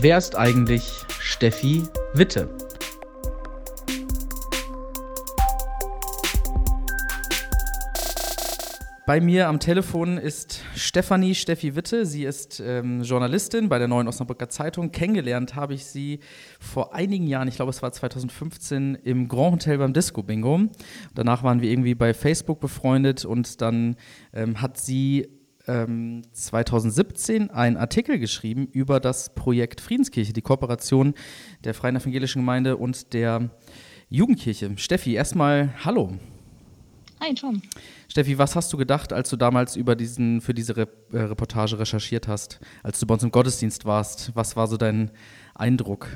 [0.00, 0.84] Wer ist eigentlich
[1.18, 1.82] Steffi
[2.14, 2.48] Witte?
[9.08, 12.06] Bei mir am Telefon ist Stefanie Steffi Witte.
[12.06, 14.92] Sie ist ähm, Journalistin bei der Neuen Osnabrücker Zeitung.
[14.92, 16.20] Kennengelernt habe ich sie
[16.60, 20.60] vor einigen Jahren, ich glaube es war 2015, im Grand Hotel beim Disco Bingo.
[21.16, 23.96] Danach waren wir irgendwie bei Facebook befreundet und dann
[24.32, 25.37] ähm, hat sie
[25.68, 31.14] ähm, 2017 einen Artikel geschrieben über das Projekt Friedenskirche, die Kooperation
[31.64, 33.50] der Freien Evangelischen Gemeinde und der
[34.10, 34.72] Jugendkirche.
[34.76, 36.16] Steffi, erstmal Hallo.
[37.20, 37.62] Hi, Tom.
[38.08, 41.78] Steffi, was hast du gedacht, als du damals über diesen, für diese Re äh, Reportage
[41.78, 44.32] recherchiert hast, als du bei uns im Gottesdienst warst?
[44.34, 45.10] Was war so dein
[45.54, 46.08] Eindruck?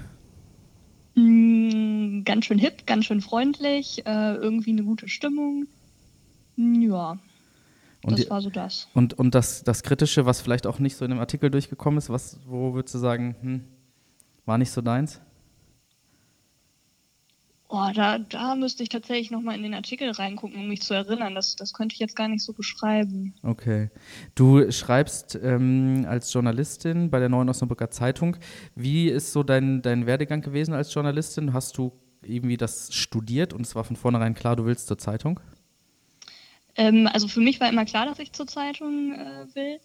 [1.15, 5.67] Mm, ganz schön hip, ganz schön freundlich, äh, irgendwie eine gute Stimmung.
[6.57, 7.19] Mm, ja,
[8.05, 8.89] und das war so das.
[8.95, 12.11] Und, und das, das Kritische, was vielleicht auch nicht so in dem Artikel durchgekommen ist,
[12.11, 13.65] was, wo würdest du sagen, hm,
[14.45, 15.21] war nicht so deins?
[17.75, 21.35] Oh, da, da müsste ich tatsächlich nochmal in den Artikel reingucken, um mich zu erinnern.
[21.35, 23.33] Das, das könnte ich jetzt gar nicht so beschreiben.
[23.43, 23.89] Okay.
[24.35, 28.37] Du schreibst ähm, als Journalistin bei der Neuen Osnabrücker Zeitung.
[28.75, 31.55] Wie ist so dein, dein Werdegang gewesen als Journalistin?
[31.55, 35.41] Hast du irgendwie das studiert und es war von vornherein klar, du willst zur Zeitung?
[36.77, 39.81] Ähm, also für mich war immer klar, dass ich zur Zeitung äh, will.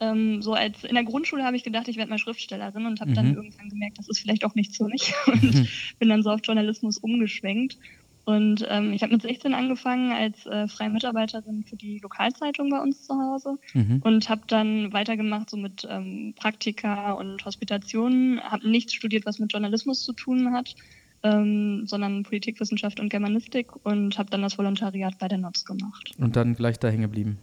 [0.00, 3.10] Ähm, so als in der Grundschule habe ich gedacht, ich werde mal Schriftstellerin und habe
[3.10, 3.14] mhm.
[3.14, 5.68] dann irgendwann gemerkt, das ist vielleicht auch nicht so nicht und mhm.
[5.98, 7.78] bin dann so auf Journalismus umgeschwenkt.
[8.24, 12.78] Und ähm, ich habe mit 16 angefangen als äh, freie Mitarbeiterin für die Lokalzeitung bei
[12.78, 14.02] uns zu Hause mhm.
[14.04, 19.50] und habe dann weitergemacht so mit ähm, Praktika und Hospitationen, habe nichts studiert, was mit
[19.50, 20.74] Journalismus zu tun hat,
[21.22, 26.12] ähm, sondern Politikwissenschaft und Germanistik und habe dann das Volontariat bei der NOTS gemacht.
[26.18, 27.38] Und dann gleich da hängen geblieben?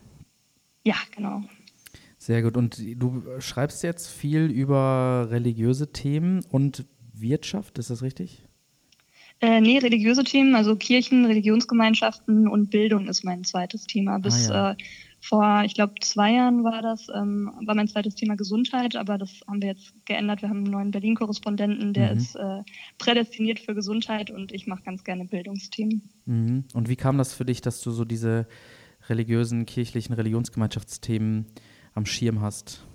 [0.84, 1.44] Ja, genau.
[2.18, 2.58] Sehr gut.
[2.58, 8.42] Und du schreibst jetzt viel über religiöse Themen und Wirtschaft, ist das richtig?
[9.42, 14.18] Äh, nee, religiöse Themen, also Kirchen, Religionsgemeinschaften und Bildung ist mein zweites Thema.
[14.18, 14.72] Bis ah, ja.
[14.72, 14.76] äh,
[15.28, 19.42] vor, ich glaube, zwei Jahren war das, ähm, war mein zweites Thema Gesundheit, aber das
[19.48, 20.42] haben wir jetzt geändert.
[20.42, 22.18] Wir haben einen neuen Berlin-Korrespondenten, der mhm.
[22.18, 22.62] ist äh,
[22.98, 26.10] prädestiniert für Gesundheit und ich mache ganz gerne Bildungsthemen.
[26.26, 26.66] Mhm.
[26.74, 28.48] Und wie kam das für dich, dass du so diese
[29.10, 31.48] religiösen, kirchlichen Religionsgemeinschaftsthemen
[31.96, 32.86] am Schirm hast?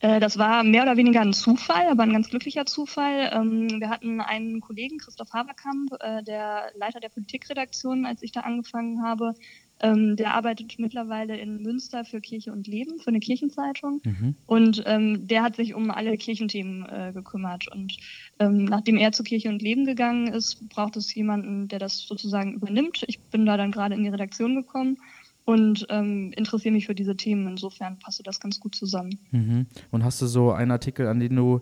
[0.00, 3.30] Äh, das war mehr oder weniger ein Zufall, aber ein ganz glücklicher Zufall.
[3.32, 8.40] Ähm, wir hatten einen Kollegen, Christoph Haberkamp, äh, der Leiter der Politikredaktion, als ich da
[8.40, 9.34] angefangen habe.
[9.80, 14.00] Ähm, der arbeitet mittlerweile in Münster für Kirche und Leben, für eine Kirchenzeitung.
[14.04, 14.34] Mhm.
[14.46, 17.68] Und ähm, der hat sich um alle Kirchenthemen äh, gekümmert.
[17.68, 17.96] Und
[18.38, 23.04] nachdem er zu Kirche und Leben gegangen ist, braucht es jemanden, der das sozusagen übernimmt.
[23.06, 24.96] Ich bin da dann gerade in die Redaktion gekommen
[25.44, 27.48] und ähm, interessiere mich für diese Themen.
[27.48, 29.18] Insofern passt das ganz gut zusammen.
[29.30, 29.66] Mhm.
[29.90, 31.60] Und hast du so einen Artikel, an den du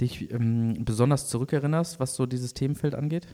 [0.00, 3.28] dich ähm, besonders zurückerinnerst, was so dieses Themenfeld angeht?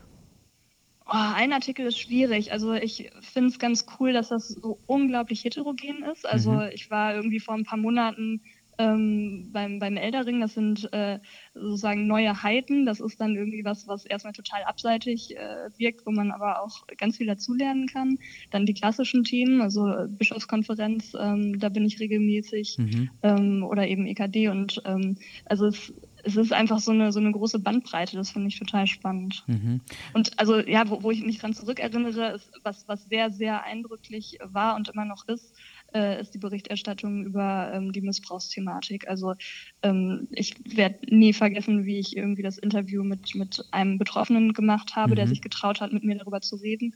[1.09, 2.51] Oh, ein Artikel ist schwierig.
[2.51, 6.25] Also ich finde es ganz cool, dass das so unglaublich heterogen ist.
[6.25, 6.69] Also mhm.
[6.73, 8.41] ich war irgendwie vor ein paar Monaten
[8.77, 11.19] ähm, beim, beim Eldering, das sind äh,
[11.53, 12.85] sozusagen neue Heiden.
[12.85, 16.85] Das ist dann irgendwie was, was erstmal total abseitig äh, wirkt, wo man aber auch
[16.97, 18.19] ganz viel dazulernen kann.
[18.51, 23.09] Dann die klassischen Themen, also Bischofskonferenz, ähm, da bin ich regelmäßig mhm.
[23.23, 25.93] ähm, oder eben EKD und ähm, also es,
[26.27, 29.43] es ist einfach so eine, so eine große Bandbreite, das finde ich total spannend.
[29.47, 29.79] Mhm.
[30.13, 34.37] Und also ja, wo, wo ich mich dran zurückerinnere, ist was, was sehr, sehr eindrücklich
[34.43, 35.55] war und immer noch ist,
[35.93, 39.07] äh, ist die Berichterstattung über ähm, die Missbrauchsthematik.
[39.07, 39.35] Also
[39.83, 44.97] ähm, ich werde nie vergessen, wie ich irgendwie das Interview mit, mit einem Betroffenen gemacht
[44.97, 45.15] habe, mhm.
[45.15, 46.93] der sich getraut hat, mit mir darüber zu reden.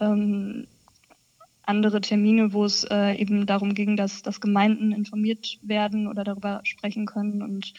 [0.00, 0.66] Ähm,
[1.64, 6.60] andere Termine, wo es äh, eben darum ging, dass, dass Gemeinden informiert werden oder darüber
[6.64, 7.42] sprechen können.
[7.42, 7.74] Und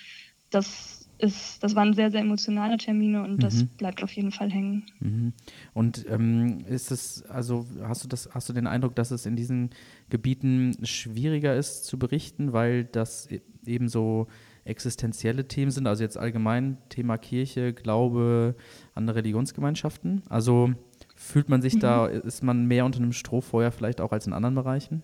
[0.54, 3.68] das ist, das waren sehr, sehr emotionale Termine und das mhm.
[3.78, 4.84] bleibt auf jeden Fall hängen.
[5.00, 5.34] Mhm.
[5.74, 9.36] Und ähm, ist es, also hast du das, hast du den Eindruck, dass es in
[9.36, 9.70] diesen
[10.10, 14.28] Gebieten schwieriger ist zu berichten, weil das e-, eben so
[14.66, 18.56] existenzielle Themen sind, also jetzt allgemein Thema Kirche, Glaube,
[18.94, 20.24] andere Religionsgemeinschaften?
[20.30, 20.74] Also
[21.16, 21.80] fühlt man sich mhm.
[21.80, 25.04] da, ist man mehr unter einem Strohfeuer vielleicht auch als in anderen Bereichen?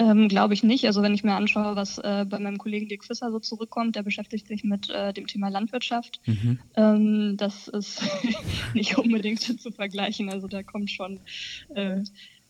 [0.00, 0.86] Ähm, Glaube ich nicht.
[0.86, 4.02] Also wenn ich mir anschaue, was äh, bei meinem Kollegen Dirk Fisser so zurückkommt, der
[4.02, 6.22] beschäftigt sich mit äh, dem Thema Landwirtschaft.
[6.24, 6.58] Mhm.
[6.74, 8.02] Ähm, das ist
[8.74, 10.30] nicht unbedingt zu vergleichen.
[10.30, 11.20] Also da kommt schon
[11.74, 12.00] äh,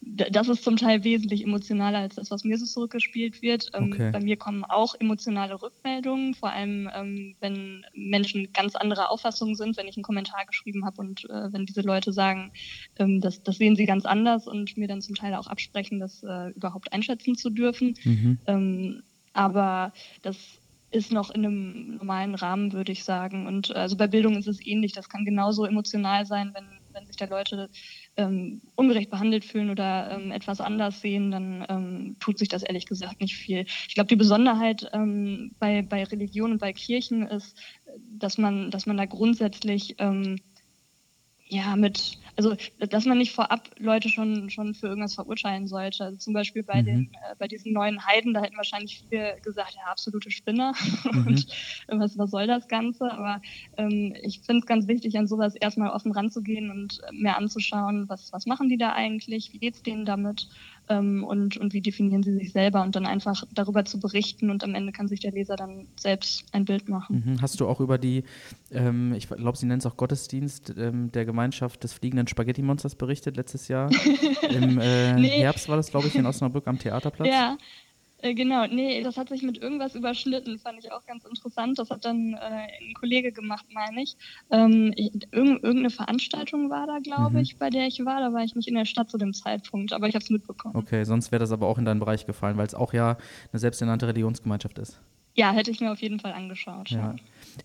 [0.02, 3.70] das ist zum Teil wesentlich emotionaler als das, was mir so zurückgespielt wird.
[3.75, 4.11] Ähm, okay.
[4.11, 9.76] Bei mir kommen auch emotionale Rückmeldungen, vor allem ähm, wenn Menschen ganz anderer Auffassung sind,
[9.76, 12.52] wenn ich einen Kommentar geschrieben habe und äh, wenn diese Leute sagen,
[12.99, 16.23] ähm, das, das sehen sie ganz anders und mir dann zum Teil auch absprechen, das
[16.23, 17.94] äh, überhaupt einschätzen zu dürfen.
[18.05, 19.02] Mhm.
[19.32, 19.93] Aber
[20.23, 20.37] das
[20.91, 23.47] ist noch in einem normalen Rahmen, würde ich sagen.
[23.47, 24.93] Und also bei Bildung ist es ähnlich.
[24.93, 27.70] Das kann genauso emotional sein, wenn, wenn sich da Leute
[28.16, 32.87] ähm, ungerecht behandelt fühlen oder ähm, etwas anders sehen, dann ähm, tut sich das ehrlich
[32.87, 33.64] gesagt nicht viel.
[33.88, 37.56] Ich glaube, die Besonderheit ähm, bei, bei Religion und bei Kirchen ist,
[38.10, 40.37] dass man, dass man da grundsätzlich ähm,
[41.50, 46.05] ja, mit, also dass man nicht vorab Leute schon, schon für irgendwas verurteilen sollte.
[46.05, 46.87] Also zum Beispiel bei, mhm.
[46.87, 50.75] den, äh, bei diesen neuen Heiden, da hätten wahrscheinlich viele gesagt, ja, absolute Spinner
[51.12, 51.26] mhm.
[51.26, 51.47] und
[52.00, 53.11] was, was soll das Ganze?
[53.11, 53.43] Aber
[53.76, 58.32] ähm, ich finde es ganz wichtig, an sowas erstmal offen ranzugehen und mehr anzuschauen, was,
[58.32, 60.49] was machen die da eigentlich, wie geht es denen damit
[60.90, 64.64] ähm, und, und wie definieren sie sich selber und dann einfach darüber zu berichten und
[64.64, 67.25] am Ende kann sich der Leser dann selbst ein Bild machen.
[67.25, 67.42] Mhm.
[67.42, 68.25] Hast du auch über die,
[68.70, 73.37] ähm, ich glaube, sie nennt es auch Gottesdienst ähm, der Gemeinschaft des fliegenden Spaghetti-Monsters berichtet
[73.37, 73.90] letztes Jahr?
[74.50, 75.28] Im äh, nee.
[75.28, 77.28] Herbst war das, glaube ich, in Osnabrück am Theaterplatz.
[77.28, 77.56] Ja,
[78.22, 81.78] äh, genau, nee, das hat sich mit irgendwas überschnitten, fand ich auch ganz interessant.
[81.78, 84.17] Das hat dann äh, ein Kollege gemacht, meine ich.
[84.50, 87.43] Ähm, ich irg irgendeine Veranstaltung war da, glaube mhm.
[87.43, 88.20] ich, bei der ich war.
[88.20, 90.76] Da war ich nicht in der Stadt zu dem Zeitpunkt, aber ich habe es mitbekommen.
[90.76, 93.17] Okay, sonst wäre das aber auch in deinen Bereich gefallen, weil es auch ja
[93.52, 95.00] eine selbsternannte Religionsgemeinschaft ist.
[95.34, 96.90] Ja, hätte ich mir auf jeden Fall angeschaut.
[96.90, 96.99] Ja.
[96.99, 97.16] ja.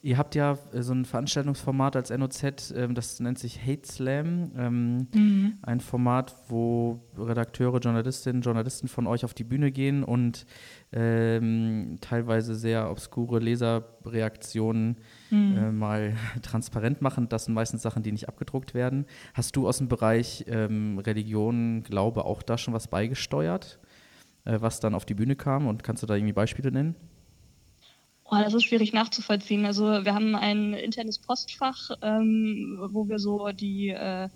[0.02, 4.52] Ihr habt ja äh, so ein Veranstaltungsformat als NOZ, ähm, das nennt sich Hate Slam.
[4.58, 5.58] Ähm, mhm.
[5.62, 10.46] Ein Format, wo Redakteure, Journalistinnen, Journalisten von euch auf die Bühne gehen und
[10.92, 14.98] ähm, teilweise sehr obskure Leserreaktionen
[15.30, 15.58] mhm.
[15.58, 17.30] äh, mal transparent machen.
[17.30, 19.06] Das sind meistens Sachen, die nicht abgedruckt werden.
[19.34, 23.80] Hast du aus dem Bereich ähm, Religion, Glaube auch da schon was beigesteuert,
[24.46, 25.68] äh, was dann auf die Bühne kam?
[25.68, 26.96] Und kannst du da irgendwie Beispiele nennen?
[28.28, 29.66] Oh, das ist schwierig nachzuvollziehen.
[29.66, 34.30] Also wir haben ein internes Postfach, ähm, wo wir so die äh,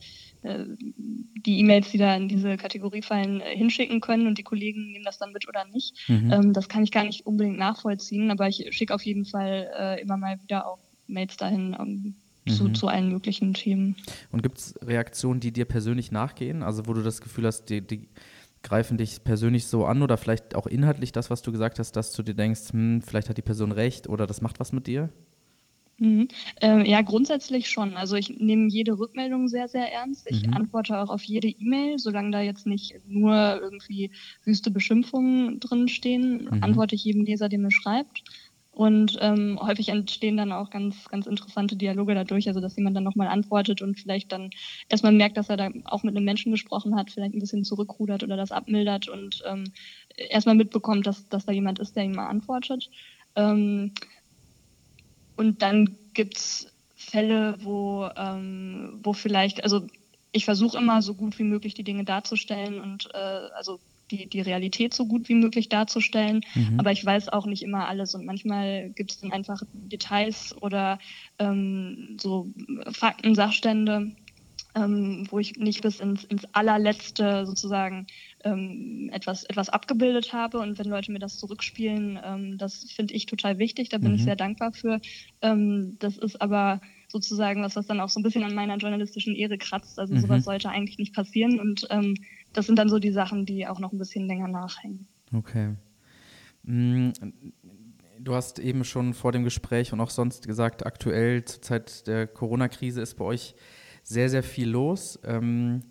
[0.44, 4.92] äh, die E-Mails, die da in diese Kategorie fallen, äh, hinschicken können und die Kollegen
[4.92, 6.08] nehmen das dann mit oder nicht.
[6.08, 6.32] Mhm.
[6.32, 10.02] Ähm, das kann ich gar nicht unbedingt nachvollziehen, aber ich schicke auf jeden Fall äh,
[10.02, 11.76] immer mal wieder auch Mails dahin.
[11.80, 12.16] Ähm,
[12.48, 12.74] zu, mhm.
[12.74, 13.96] zu allen möglichen Themen.
[14.32, 16.64] Und gibt es Reaktionen, die dir persönlich nachgehen?
[16.64, 18.08] Also wo du das Gefühl hast, die, die
[18.64, 22.12] greifen dich persönlich so an oder vielleicht auch inhaltlich das, was du gesagt hast, dass
[22.12, 25.10] du dir denkst, hm, vielleicht hat die Person recht oder das macht was mit dir?
[26.00, 26.30] Mhm.
[26.62, 27.96] Ähm, ja, grundsätzlich schon.
[27.96, 30.28] Also ich nehme jede Rückmeldung sehr, sehr ernst.
[30.30, 30.54] Ich mhm.
[30.54, 34.12] antworte auch auf jede E-Mail, solange da jetzt nicht nur irgendwie
[34.46, 36.64] wüste Beschimpfungen drinstehen, mhm.
[36.64, 38.24] antworte ich jedem Leser, der mir schreibt.
[38.72, 43.04] Und ähm, häufig entstehen dann auch ganz, ganz interessante Dialoge dadurch, also dass jemand dann
[43.04, 44.52] nochmal antwortet und vielleicht dann
[44.88, 48.24] erstmal merkt, dass er da auch mit einem Menschen gesprochen hat, vielleicht ein bisschen zurückrudert
[48.24, 49.66] oder das abmildert und ähm,
[50.16, 52.90] erstmal mitbekommt, dass, dass da jemand ist, der ihm mal antwortet.
[53.36, 53.94] Ähm,
[55.36, 59.88] und dann gibt's Fälle, wo, ähm, wo vielleicht, also
[60.32, 63.80] ich versuche immer so gut wie möglich die Dinge darzustellen und äh, also
[64.12, 66.42] die, die Realität so gut wie möglich darzustellen.
[66.56, 66.80] Mhm.
[66.80, 71.00] Aber ich weiß auch nicht immer alles und manchmal gibt es dann einfach Details oder
[71.38, 72.48] ähm, so
[72.92, 74.12] Fakten, Sachstände,
[74.76, 78.08] ähm, wo ich nicht bis ins, ins allerletzte sozusagen
[78.44, 80.60] ähm, etwas, etwas abgebildet habe.
[80.60, 83.90] Und wenn Leute mir das zurückspielen, ähm, das finde ich total wichtig.
[83.90, 84.16] Da bin mhm.
[84.16, 85.02] ich sehr dankbar für.
[85.42, 89.36] Ähm, das ist aber sozusagen was, was dann auch so ein bisschen an meiner journalistischen
[89.36, 89.98] Ehre kratzt.
[89.98, 90.20] Also mhm.
[90.20, 91.60] sowas sollte eigentlich nicht passieren.
[91.60, 92.14] Und ähm,
[92.54, 95.08] das sind dann so die Sachen, die auch noch ein bisschen länger nachhängen.
[95.34, 95.76] Okay.
[96.64, 97.10] Mm,
[98.20, 102.28] du hast eben schon vor dem Gespräch und auch sonst gesagt, aktuell zur Zeit der
[102.28, 103.56] Corona-Krise ist bei euch
[104.04, 105.20] sehr, sehr viel los.
[105.24, 105.82] Ähm,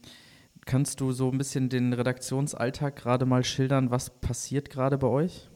[0.67, 3.91] kannst du so ein bisschen den Redaktionsalltag gerade mal schildern?
[3.91, 5.49] Was passiert gerade bei euch?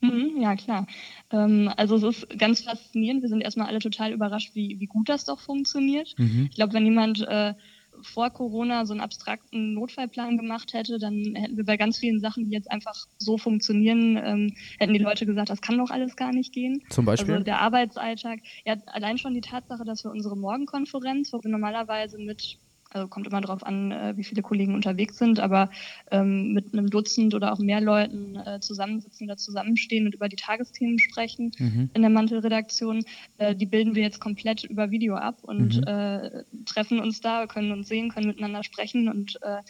[0.00, 0.86] Mhm, ja, klar.
[1.30, 3.22] Ähm, also es ist ganz faszinierend.
[3.22, 6.14] Wir sind erstmal alle total überrascht, wie, wie gut das doch funktioniert.
[6.18, 6.48] Mhm.
[6.50, 7.54] Ich glaube, wenn jemand äh,
[8.02, 12.46] vor Corona so einen abstrakten Notfallplan gemacht hätte, dann hätten wir bei ganz vielen Sachen,
[12.46, 16.32] die jetzt einfach so funktionieren, ähm, hätten die Leute gesagt, das kann doch alles gar
[16.32, 16.82] nicht gehen.
[16.90, 17.34] Zum Beispiel?
[17.34, 18.40] Also der Arbeitsalltag.
[18.64, 22.58] Ja, allein schon die Tatsache, dass wir unsere Morgenkonferenz, wo wir normalerweise mit
[22.90, 25.70] also kommt immer darauf an, äh, wie viele Kollegen unterwegs sind, aber
[26.10, 30.36] ähm, mit einem Dutzend oder auch mehr Leuten äh, zusammensitzen oder zusammenstehen und über die
[30.36, 31.90] Tagesthemen sprechen mhm.
[31.94, 33.04] in der Mantelredaktion.
[33.38, 35.84] Äh, die bilden wir jetzt komplett über Video ab und mhm.
[35.84, 39.62] äh, treffen uns da, können uns sehen, können miteinander sprechen und äh,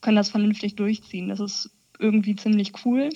[0.00, 1.28] können das vernünftig durchziehen.
[1.28, 3.10] Das ist irgendwie ziemlich cool.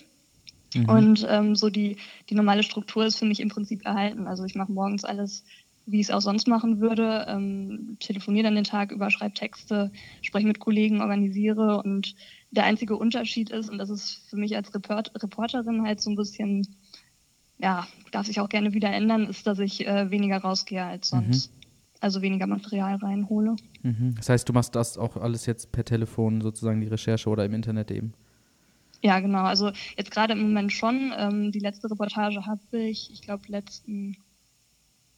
[0.75, 0.89] Mhm.
[0.89, 1.97] Und ähm, so die,
[2.29, 4.27] die normale Struktur ist für mich im Prinzip erhalten.
[4.27, 5.45] Also ich mache morgens alles
[5.91, 7.25] wie ich es auch sonst machen würde.
[7.29, 9.91] Ähm, telefoniere dann den Tag über, schreibe Texte,
[10.21, 11.83] spreche mit Kollegen, organisiere.
[11.83, 12.15] Und
[12.51, 16.17] der einzige Unterschied ist, und das ist für mich als Report Reporterin halt so ein
[16.17, 16.67] bisschen,
[17.59, 21.17] ja, darf sich auch gerne wieder ändern, ist, dass ich äh, weniger rausgehe als mhm.
[21.17, 21.51] sonst.
[21.51, 21.59] Mhm.
[22.01, 23.57] Also weniger Material reinhole.
[23.83, 24.15] Mhm.
[24.17, 27.55] Das heißt, du machst das auch alles jetzt per Telefon, sozusagen die Recherche oder im
[27.55, 28.13] Internet eben?
[29.03, 29.43] Ja, genau.
[29.43, 31.13] Also jetzt gerade im Moment schon.
[31.17, 34.17] Ähm, die letzte Reportage habe ich, ich glaube, letzten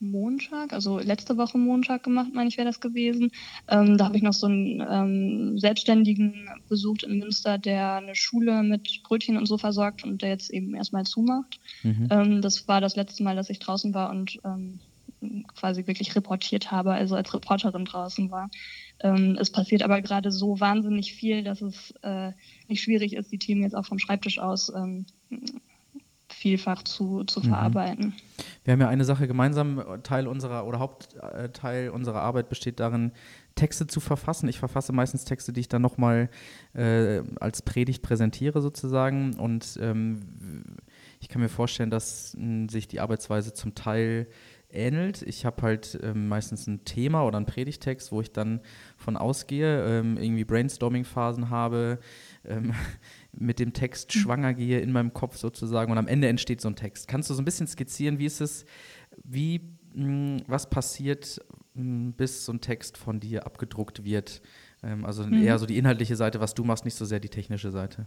[0.01, 3.31] Montag, also letzte Woche Montag gemacht, meine ich, wäre das gewesen.
[3.69, 8.63] Ähm, da habe ich noch so einen ähm, Selbstständigen besucht in Münster, der eine Schule
[8.63, 11.61] mit Brötchen und so versorgt und der jetzt eben erstmal zumacht.
[11.83, 12.09] Mhm.
[12.11, 14.81] Ähm, das war das letzte Mal, dass ich draußen war und ähm,
[15.55, 18.51] quasi wirklich reportiert habe, also als Reporterin draußen war.
[19.01, 22.33] Ähm, es passiert aber gerade so wahnsinnig viel, dass es äh,
[22.69, 25.07] nicht schwierig ist, die Themen jetzt auch vom Schreibtisch aus ähm,
[26.41, 27.49] vielfach zu, zu mhm.
[27.51, 28.15] verarbeiten.
[28.65, 33.13] Wir haben ja eine Sache gemeinsam, Teil unserer oder Hauptteil unserer Arbeit besteht darin,
[33.57, 34.49] Texte zu verfassen.
[34.49, 36.31] Ich verfasse meistens Texte, die ich dann nochmal
[36.73, 40.79] äh, als Predigt präsentiere sozusagen und ähm,
[41.21, 44.27] ich kann mir vorstellen, dass mh, sich die Arbeitsweise zum Teil
[44.73, 45.23] ähnelt.
[45.23, 48.61] Ich habe halt ähm, meistens ein Thema oder einen Predigtext, wo ich dann
[48.97, 51.99] von ausgehe, ähm, irgendwie Brainstorming-Phasen habe,
[52.45, 52.73] ähm,
[53.33, 54.21] mit dem Text mhm.
[54.21, 57.09] schwanger gehe in meinem Kopf sozusagen und am Ende entsteht so ein Text.
[57.09, 58.65] Kannst du so ein bisschen skizzieren, wie ist es,
[59.25, 59.61] wie,
[59.95, 61.41] mh, hm, was passiert,
[61.75, 64.43] mh, hm, bis so ein Text von dir abgedruckt wird?
[64.83, 65.43] Ähm, also mhm.
[65.43, 68.07] eher so die inhaltliche Seite, was du machst, nicht so sehr die technische Seite.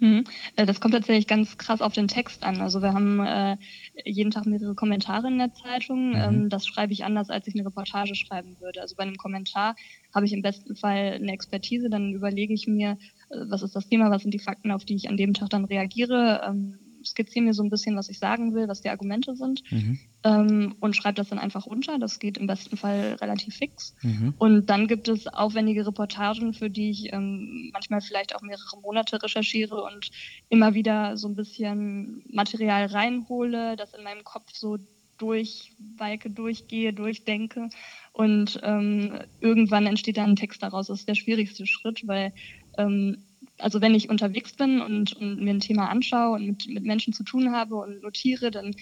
[0.00, 0.24] Mhm.
[0.56, 2.60] Äh, das kommt tatsächlich ganz krass auf den Text an.
[2.60, 3.56] Also wir haben äh,
[4.04, 6.10] jeden Tag mehrere Kommentare in der Zeitung.
[6.10, 6.16] Mhm.
[6.16, 8.80] Ähm, das schreibe ich anders, als ich eine Reportage schreiben würde.
[8.80, 9.76] Also bei einem Kommentar
[10.14, 12.96] habe ich im besten Fall eine Expertise, dann überlege ich mir,
[13.30, 15.64] was ist das Thema, was sind die Fakten, auf die ich an dem Tag dann
[15.64, 16.42] reagiere.
[16.46, 19.98] Ähm, skizziere mir so ein bisschen, was ich sagen will, was die Argumente sind mhm.
[20.24, 21.98] ähm, und schreibe das dann einfach unter.
[21.98, 23.94] Das geht im besten Fall relativ fix.
[24.02, 24.34] Mhm.
[24.38, 29.22] Und dann gibt es aufwendige Reportagen, für die ich ähm, manchmal vielleicht auch mehrere Monate
[29.22, 30.10] recherchiere und
[30.48, 34.78] immer wieder so ein bisschen Material reinhole, das in meinem Kopf so
[35.20, 37.68] durchweike, durchgehe, durchdenke
[38.12, 40.86] und ähm, irgendwann entsteht dann ein Text daraus.
[40.86, 42.32] Das ist der schwierigste Schritt, weil
[42.78, 43.24] ähm,
[43.58, 47.12] also wenn ich unterwegs bin und, und, mir ein Thema anschaue und mit, mit Menschen
[47.12, 48.74] zu tun habe und notiere, dann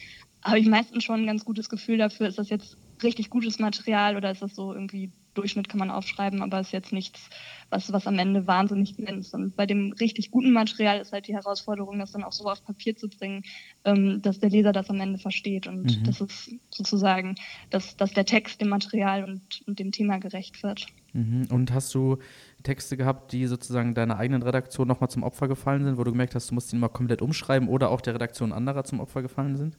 [0.43, 4.17] habe ich meistens schon ein ganz gutes Gefühl dafür, ist das jetzt richtig gutes Material
[4.17, 7.31] oder ist das so irgendwie Durchschnitt kann man aufschreiben, aber ist jetzt nichts,
[7.71, 9.35] was, was am Ende wahnsinnig glänzt.
[9.35, 12.65] Und bei dem richtig guten Material ist halt die Herausforderung, das dann auch so auf
[12.65, 13.45] Papier zu bringen,
[13.85, 15.69] ähm, dass der Leser das am Ende versteht.
[15.69, 16.05] Und mhm.
[16.05, 17.37] das ist sozusagen,
[17.71, 20.87] dass, dass der Text dem Material und, und dem Thema gerecht wird.
[21.13, 21.47] Mhm.
[21.53, 22.19] Und hast du
[22.63, 26.35] Texte gehabt, die sozusagen deiner eigenen Redaktion nochmal zum Opfer gefallen sind, wo du gemerkt
[26.35, 29.57] hast, du musst ihn mal komplett umschreiben oder auch der Redaktion anderer zum Opfer gefallen
[29.57, 29.79] sind?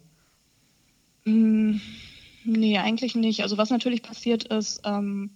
[1.25, 1.79] Mm,
[2.45, 3.43] nee, eigentlich nicht.
[3.43, 5.31] Also was natürlich passiert ist, ähm,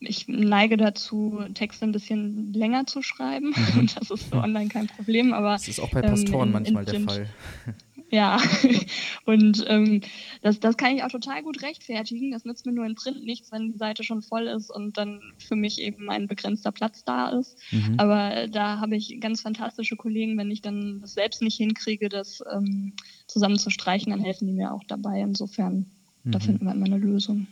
[0.00, 3.54] ich neige dazu, Texte ein bisschen länger zu schreiben.
[3.74, 3.88] Mhm.
[3.98, 5.52] Das ist so online kein Problem, aber.
[5.52, 7.28] Das ist auch bei Pastoren ähm, in, manchmal in der Fall.
[8.14, 8.40] Ja,
[9.24, 10.00] und ähm,
[10.40, 12.30] das, das kann ich auch total gut rechtfertigen.
[12.30, 15.20] Das nützt mir nur in Print nichts, wenn die Seite schon voll ist und dann
[15.38, 17.58] für mich eben ein begrenzter Platz da ist.
[17.72, 17.94] Mhm.
[17.98, 22.40] Aber da habe ich ganz fantastische Kollegen, wenn ich dann das selbst nicht hinkriege, das
[22.52, 22.92] ähm,
[23.26, 25.20] zusammen zu streichen, dann helfen die mir auch dabei.
[25.20, 25.86] Insofern,
[26.22, 26.30] mhm.
[26.30, 27.48] da finden wir immer eine Lösung.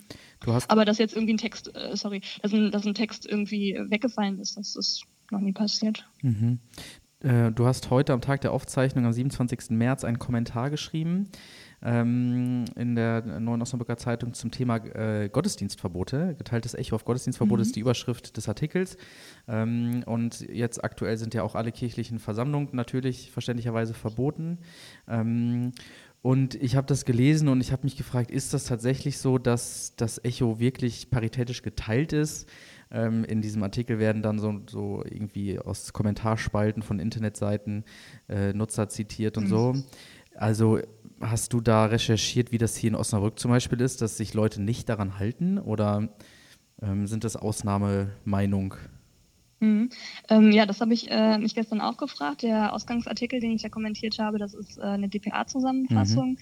[0.71, 4.39] Aber dass jetzt irgendwie ein Text, äh, sorry, dass ein, dass ein Text irgendwie weggefallen
[4.39, 6.07] ist, das ist noch nie passiert.
[6.23, 6.61] Mhm.
[7.23, 9.71] Äh, du hast heute am Tag der Aufzeichnung am 27.
[9.71, 11.29] März einen Kommentar geschrieben
[11.83, 16.35] ähm, in der Neuen Osnabrücker Zeitung zum Thema äh, Gottesdienstverbote.
[16.37, 17.67] Geteiltes Echo auf Gottesdienstverbote mhm.
[17.67, 18.97] ist die Überschrift des Artikels.
[19.47, 24.59] Ähm, und jetzt aktuell sind ja auch alle kirchlichen Versammlungen natürlich verständlicherweise verboten.
[25.09, 25.73] Ähm,
[26.23, 29.95] und ich habe das gelesen und ich habe mich gefragt, ist das tatsächlich so, dass
[29.97, 32.49] das Echo wirklich paritätisch geteilt ist?
[32.93, 37.85] Ähm, in diesem Artikel werden dann so, so, irgendwie aus Kommentarspalten von Internetseiten
[38.29, 39.49] äh, Nutzer zitiert und mhm.
[39.49, 39.75] so.
[40.35, 40.79] Also
[41.21, 44.61] hast du da recherchiert, wie das hier in Osnabrück zum Beispiel ist, dass sich Leute
[44.61, 46.09] nicht daran halten oder
[46.83, 48.75] ähm, sind das Ausnahmemeinung?
[49.61, 49.91] Mhm.
[50.29, 52.43] Ähm, ja, das habe ich äh, mich gestern auch gefragt.
[52.43, 56.31] Der Ausgangsartikel, den ich ja kommentiert habe, das ist äh, eine DPA-Zusammenfassung.
[56.31, 56.39] Mhm.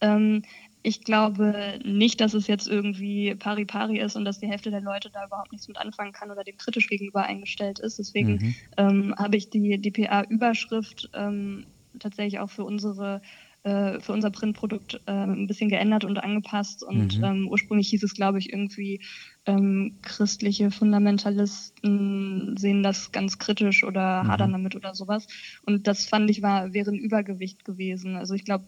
[0.00, 0.42] Ähm,
[0.82, 5.10] ich glaube nicht, dass es jetzt irgendwie pari-pari ist und dass die Hälfte der Leute
[5.10, 7.98] da überhaupt nichts mit anfangen kann oder dem kritisch gegenüber eingestellt ist.
[7.98, 8.54] Deswegen mhm.
[8.76, 11.66] ähm, habe ich die DPA-Überschrift ähm,
[11.98, 13.22] tatsächlich auch für unsere
[13.64, 16.82] äh, für unser Printprodukt äh, ein bisschen geändert und angepasst.
[16.82, 17.24] Und mhm.
[17.24, 19.00] ähm, ursprünglich hieß es, glaube ich, irgendwie
[19.44, 24.28] ähm, christliche Fundamentalisten sehen das ganz kritisch oder mhm.
[24.28, 25.26] hadern damit oder sowas.
[25.66, 28.16] Und das fand ich war, wäre ein Übergewicht gewesen.
[28.16, 28.66] Also ich glaube,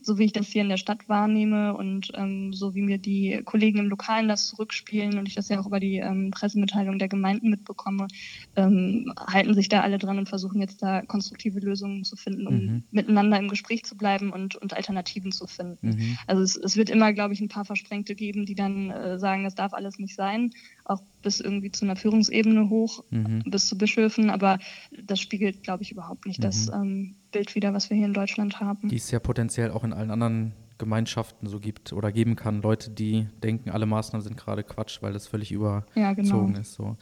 [0.00, 3.42] so wie ich das hier in der Stadt wahrnehme und ähm, so wie mir die
[3.44, 7.08] Kollegen im Lokalen das zurückspielen und ich das ja auch über die ähm, Pressemitteilung der
[7.08, 8.08] Gemeinden mitbekomme,
[8.56, 12.54] ähm, halten sich da alle dran und versuchen jetzt da konstruktive Lösungen zu finden, um
[12.54, 12.84] mhm.
[12.90, 15.90] miteinander im Gespräch zu bleiben und, und Alternativen zu finden.
[15.90, 16.18] Mhm.
[16.26, 19.44] Also es, es, wird immer, glaube ich, ein paar Versprengte geben, die dann äh, sagen,
[19.44, 20.50] das darf alles nicht nicht sein,
[20.84, 23.42] auch bis irgendwie zu einer Führungsebene hoch, mhm.
[23.46, 24.58] bis zu Bischöfen, aber
[25.02, 26.42] das spiegelt, glaube ich, überhaupt nicht mhm.
[26.42, 28.88] das ähm, Bild wieder, was wir hier in Deutschland haben.
[28.88, 32.60] Die es ja potenziell auch in allen anderen Gemeinschaften so gibt oder geben kann.
[32.60, 36.48] Leute, die denken, alle Maßnahmen sind gerade Quatsch, weil das völlig überzogen ja, genau.
[36.58, 36.74] ist.
[36.74, 36.96] So.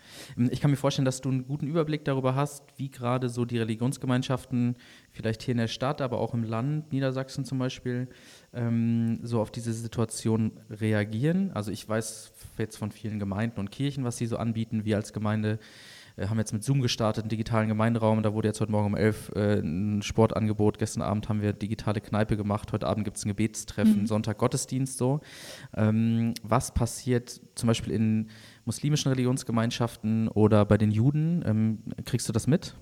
[0.50, 3.59] Ich kann mir vorstellen, dass du einen guten Überblick darüber hast, wie gerade so die
[3.59, 4.76] Religionsgemeinschaften,
[5.11, 8.09] vielleicht hier in der Stadt, aber auch im Land, Niedersachsen zum Beispiel,
[8.52, 11.50] ähm, so auf diese Situation reagieren.
[11.52, 14.85] Also ich weiß jetzt von vielen Gemeinden und Kirchen, was sie so anbieten.
[14.85, 15.59] Wir als Gemeinde
[16.16, 18.23] äh, haben jetzt mit Zoom gestartet, einen digitalen Gemeinderaum.
[18.23, 20.78] Da wurde jetzt heute Morgen um 11 äh, ein Sportangebot.
[20.78, 22.73] Gestern Abend haben wir digitale Kneipe gemacht.
[22.73, 24.07] Heute Abend gibt es ein Gebetstreffen, mhm.
[24.07, 25.21] Sonntag Gottesdienst so.
[25.75, 28.28] Ähm, was passiert zum Beispiel in
[28.64, 31.42] muslimischen Religionsgemeinschaften oder bei den Juden?
[31.47, 32.75] Ähm, kriegst du das mit?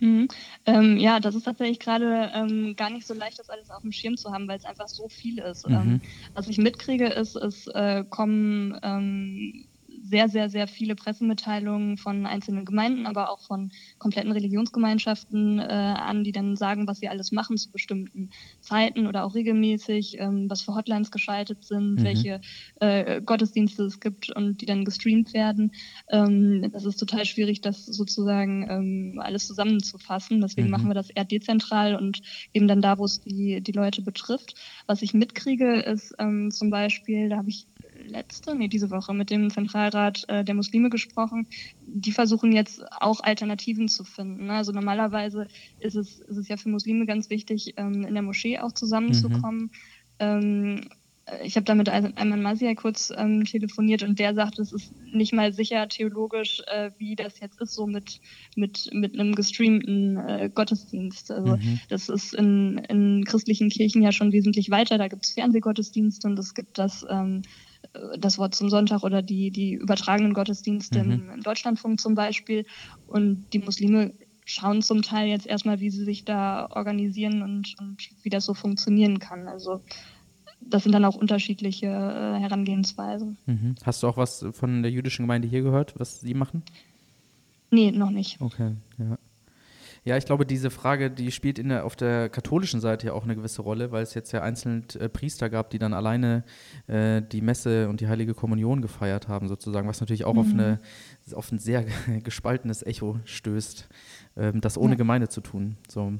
[0.00, 0.28] Mhm.
[0.66, 3.92] Ähm, ja, das ist tatsächlich gerade ähm, gar nicht so leicht, das alles auf dem
[3.92, 5.68] Schirm zu haben, weil es einfach so viel ist.
[5.68, 5.74] Mhm.
[5.74, 6.00] Ähm,
[6.34, 9.66] was ich mitkriege, ist, es äh, kommen ähm,
[10.02, 16.24] sehr, sehr, sehr viele Pressemitteilungen von einzelnen Gemeinden, aber auch von kompletten Religionsgemeinschaften äh, an,
[16.24, 20.62] die dann sagen, was sie alles machen zu bestimmten Zeiten oder auch regelmäßig, ähm, was
[20.62, 22.04] für Hotlines geschaltet sind, mhm.
[22.04, 22.40] welche
[22.80, 25.72] äh, Gottesdienste es gibt und die dann gestreamt werden.
[26.10, 30.40] Ähm, das ist total schwierig, das sozusagen ähm, alles zusammenzufassen.
[30.40, 30.72] Deswegen mhm.
[30.72, 32.20] machen wir das eher dezentral und
[32.52, 34.54] eben dann da, wo es die, die Leute betrifft.
[34.86, 37.66] Was ich mitkriege, ist ähm, zum Beispiel, da habe ich
[38.08, 41.46] letzte, nee, diese Woche mit dem Zentralrat äh, der Muslime gesprochen.
[41.86, 44.46] Die versuchen jetzt auch Alternativen zu finden.
[44.46, 44.54] Ne?
[44.54, 45.46] Also normalerweise
[45.80, 49.62] ist es, ist es ja für Muslime ganz wichtig, ähm, in der Moschee auch zusammenzukommen.
[49.62, 49.70] Mhm.
[50.18, 50.88] Ähm,
[51.42, 55.32] ich habe da mit Ayman Mazia kurz ähm, telefoniert und der sagt, es ist nicht
[55.32, 58.20] mal sicher theologisch, äh, wie das jetzt ist, so mit,
[58.56, 61.30] mit, mit einem gestreamten äh, Gottesdienst.
[61.30, 61.80] Also mhm.
[61.88, 64.98] das ist in, in christlichen Kirchen ja schon wesentlich weiter.
[64.98, 67.42] Da gibt es Fernsehgottesdienste und es gibt das ähm,
[68.18, 71.30] das Wort zum Sonntag oder die, die übertragenen Gottesdienste mhm.
[71.34, 72.64] im, Deutschlandfunk zum Beispiel.
[73.06, 74.14] Und die Muslime
[74.44, 78.54] schauen zum Teil jetzt erstmal, wie sie sich da organisieren und, und wie das so
[78.54, 79.46] funktionieren kann.
[79.48, 79.82] Also
[80.60, 83.36] das sind dann auch unterschiedliche äh, Herangehensweisen.
[83.46, 83.74] Mhm.
[83.84, 86.62] Hast du auch was von der jüdischen Gemeinde hier gehört, was sie machen?
[87.70, 88.40] Nee, noch nicht.
[88.40, 89.18] Okay, ja.
[90.08, 93.24] Ja, ich glaube, diese Frage, die spielt in der, auf der katholischen Seite ja auch
[93.24, 96.44] eine gewisse Rolle, weil es jetzt ja einzelne äh, Priester gab, die dann alleine
[96.86, 100.38] äh, die Messe und die Heilige Kommunion gefeiert haben, sozusagen, was natürlich auch mhm.
[100.38, 100.80] auf, eine,
[101.34, 101.84] auf ein sehr
[102.24, 103.86] gespaltenes Echo stößt,
[104.38, 104.96] ähm, das ohne ja.
[104.96, 105.76] Gemeinde zu tun.
[105.90, 106.14] So.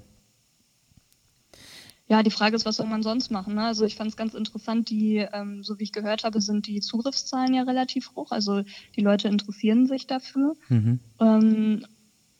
[2.08, 3.54] Ja, die Frage ist, was soll man sonst machen?
[3.54, 3.62] Ne?
[3.62, 6.80] Also ich fand es ganz interessant, die, ähm, so wie ich gehört habe, sind die
[6.80, 8.32] Zugriffszahlen ja relativ hoch.
[8.32, 8.64] Also
[8.96, 10.56] die Leute interessieren sich dafür.
[10.68, 11.00] Mhm.
[11.20, 11.86] Ähm,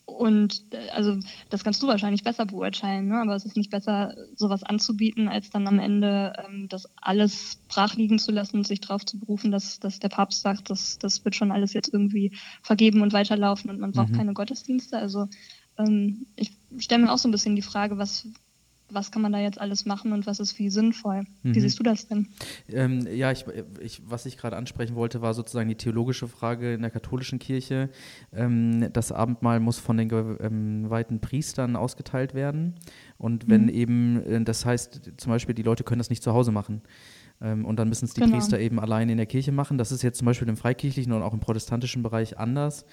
[0.09, 1.17] und äh, also
[1.49, 3.21] das kannst du wahrscheinlich besser beurteilen, ne?
[3.21, 7.95] aber es ist nicht besser, sowas anzubieten, als dann am Ende ähm, das alles brach
[7.95, 11.23] liegen zu lassen und sich darauf zu berufen, dass, dass der Papst sagt, dass das
[11.23, 14.17] wird schon alles jetzt irgendwie vergeben und weiterlaufen und man braucht mhm.
[14.17, 14.97] keine Gottesdienste.
[14.97, 15.27] Also
[15.77, 18.27] ähm, ich stelle mir auch so ein bisschen die Frage, was,
[18.91, 21.23] was kann man da jetzt alles machen und was ist wie sinnvoll?
[21.43, 21.55] Mhm.
[21.55, 22.27] Wie siehst du das denn?
[22.67, 23.45] Ähm, ja, ich,
[23.81, 27.89] ich, was ich gerade ansprechen wollte, war sozusagen die theologische Frage in der katholischen Kirche.
[28.33, 32.75] Ähm, das Abendmahl muss von den geweihten ähm, Priestern ausgeteilt werden.
[33.17, 33.69] Und wenn mhm.
[33.69, 36.81] eben, äh, das heißt zum Beispiel, die Leute können das nicht zu Hause machen.
[37.41, 38.35] Ähm, und dann müssen es die genau.
[38.35, 39.77] Priester eben allein in der Kirche machen.
[39.77, 42.85] Das ist jetzt zum Beispiel im freikirchlichen und auch im protestantischen Bereich anders.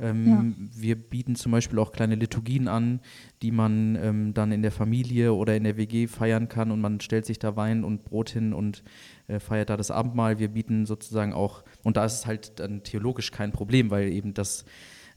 [0.00, 0.80] Ähm, ja.
[0.80, 3.00] Wir bieten zum Beispiel auch kleine Liturgien an,
[3.42, 7.00] die man ähm, dann in der Familie oder in der WG feiern kann und man
[7.00, 8.82] stellt sich da Wein und Brot hin und
[9.28, 10.38] äh, feiert da das Abendmahl.
[10.38, 14.34] Wir bieten sozusagen auch, und da ist es halt dann theologisch kein Problem, weil eben
[14.34, 14.64] das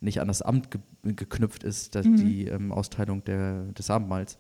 [0.02, 2.16] nicht an das Amt ge geknüpft ist, mhm.
[2.18, 4.40] die ähm, Austeilung der, des Abendmahls.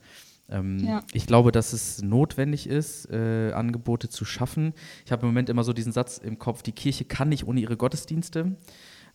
[0.50, 1.04] Ähm, ja.
[1.14, 4.74] Ich glaube, dass es notwendig ist, äh, Angebote zu schaffen.
[5.06, 7.60] Ich habe im Moment immer so diesen Satz im Kopf, die Kirche kann nicht ohne
[7.60, 8.56] ihre Gottesdienste.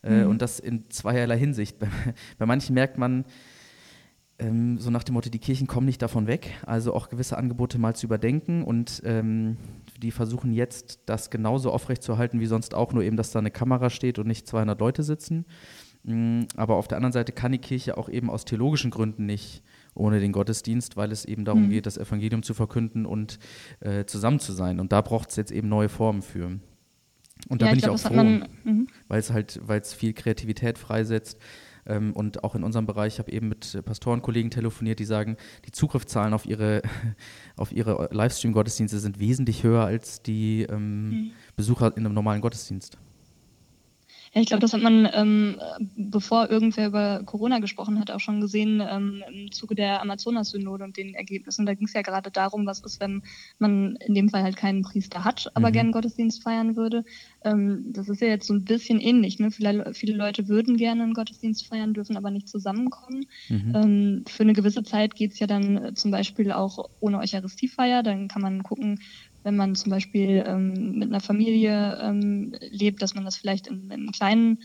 [0.02, 0.30] Äh, mhm.
[0.30, 1.78] Und das in zweierlei Hinsicht.
[1.78, 1.88] Bei,
[2.38, 3.24] bei manchen merkt man,
[4.40, 7.78] ähm, so nach dem Motto, die Kirchen kommen nicht davon weg, also auch gewisse Angebote
[7.78, 9.58] mal zu überdenken und ähm,
[9.98, 13.90] die versuchen jetzt, das genauso aufrechtzuerhalten wie sonst auch, nur eben, dass da eine Kamera
[13.90, 15.44] steht und nicht 200 Leute sitzen.
[16.04, 19.62] Mhm, aber auf der anderen Seite kann die Kirche auch eben aus theologischen Gründen nicht
[19.94, 21.70] ohne den Gottesdienst, weil es eben darum mhm.
[21.70, 23.38] geht, das Evangelium zu verkünden und
[23.80, 24.80] äh, zusammen zu sein.
[24.80, 26.58] Und da braucht es jetzt eben neue Formen für.
[27.48, 28.86] Und da ja, bin ich, glaub, ich auch froh, mhm.
[29.08, 31.38] weil es halt, weil es viel Kreativität freisetzt.
[31.86, 35.72] Ähm, und auch in unserem Bereich, ich habe eben mit Pastorenkollegen telefoniert, die sagen, die
[35.72, 36.82] Zugriffszahlen auf ihre,
[37.56, 41.30] auf ihre Livestream-Gottesdienste sind wesentlich höher als die ähm, mhm.
[41.56, 42.98] Besucher in einem normalen Gottesdienst.
[44.32, 45.60] Ja, ich glaube, das hat man, ähm,
[45.96, 50.96] bevor irgendwer über Corona gesprochen hat, auch schon gesehen ähm, im Zuge der Amazonas-Synode und
[50.96, 51.66] den Ergebnissen.
[51.66, 53.24] Da ging es ja gerade darum, was ist, wenn
[53.58, 55.72] man in dem Fall halt keinen Priester hat, aber mhm.
[55.72, 57.04] gerne Gottesdienst feiern würde.
[57.44, 59.40] Ähm, das ist ja jetzt so ein bisschen ähnlich.
[59.40, 59.50] Ne?
[59.50, 63.26] Viele, viele Leute würden gerne einen Gottesdienst feiern, dürfen aber nicht zusammenkommen.
[63.48, 63.72] Mhm.
[63.74, 68.04] Ähm, für eine gewisse Zeit geht es ja dann äh, zum Beispiel auch ohne Eucharistiefeier.
[68.04, 69.00] Dann kann man gucken,
[69.42, 73.90] wenn man zum Beispiel ähm, mit einer Familie ähm, lebt, dass man das vielleicht in,
[73.90, 74.58] in kleinen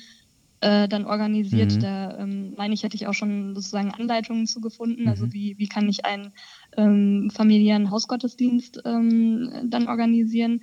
[0.62, 1.76] äh, dann organisiert.
[1.76, 1.80] Mhm.
[1.80, 5.08] Da ähm, meine ich, hätte ich auch schon sozusagen Anleitungen zu gefunden.
[5.08, 5.28] Also mhm.
[5.28, 6.32] Also wie, wie kann ich einen
[6.76, 10.62] ähm, familiären Hausgottesdienst ähm, dann organisieren?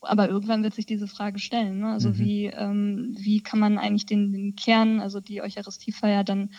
[0.00, 1.80] Aber irgendwann wird sich diese Frage stellen.
[1.80, 1.88] Ne?
[1.88, 2.18] Also mhm.
[2.18, 6.50] wie, ähm, wie kann man eigentlich den, den Kern, also die Eucharistiefeier dann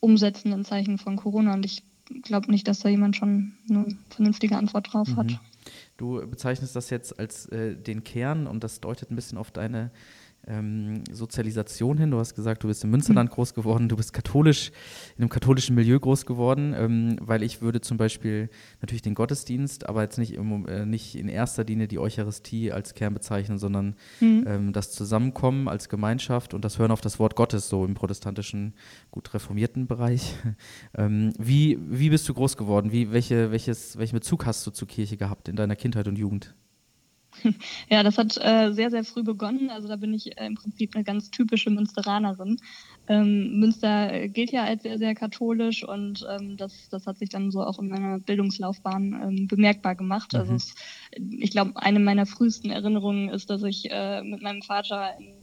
[0.00, 1.54] umsetzen in Zeichen von Corona?
[1.54, 1.82] Und ich
[2.22, 5.38] glaube nicht, dass da jemand schon eine vernünftige Antwort drauf hat.
[5.98, 9.90] Du bezeichnest das jetzt als äh, den Kern und das deutet ein bisschen auf deine
[10.48, 12.10] ähm, Sozialisation hin.
[12.10, 13.34] Du hast gesagt, du bist im Münsterland mhm.
[13.34, 14.72] groß geworden, du bist katholisch,
[15.16, 18.48] in einem katholischen Milieu groß geworden, ähm, weil ich würde zum Beispiel
[18.80, 22.94] natürlich den Gottesdienst, aber jetzt nicht, im, äh, nicht in erster Linie die Eucharistie als
[22.94, 24.44] Kern bezeichnen, sondern mhm.
[24.46, 28.74] ähm, das Zusammenkommen als Gemeinschaft und das Hören auf das Wort Gottes, so im protestantischen,
[29.10, 30.34] gut reformierten Bereich.
[30.96, 32.92] Ähm, wie, wie bist du groß geworden?
[32.92, 36.54] Wie, welche, welches, welchen Bezug hast du zur Kirche gehabt in deiner Kindheit und Jugend?
[37.90, 39.70] Ja, das hat äh, sehr, sehr früh begonnen.
[39.70, 42.58] Also da bin ich äh, im Prinzip eine ganz typische Münsteranerin.
[43.08, 47.50] Ähm, Münster gilt ja als sehr, sehr katholisch und ähm, das, das hat sich dann
[47.50, 50.34] so auch in meiner Bildungslaufbahn ähm, bemerkbar gemacht.
[50.34, 50.58] Also mhm.
[50.58, 50.74] Also es,
[51.38, 55.37] ich glaube, eine meiner frühesten Erinnerungen ist, dass ich äh, mit meinem Vater in